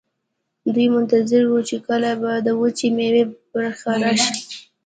[0.73, 4.33] دوی منتظر وو چې کله به د وچې میوې برخه راشي.